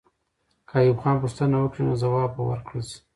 که 0.67 0.73
ایوب 0.79 0.97
خان 1.01 1.15
پوښتنه 1.23 1.55
وکړي، 1.59 1.81
نو 1.87 1.93
ځواب 2.03 2.29
به 2.35 2.43
ورکړل 2.49 2.83
سي. 2.89 2.97